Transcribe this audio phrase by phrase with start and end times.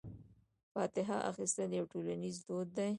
[0.73, 2.89] فاتحه اخیستل یو ټولنیز دود دی.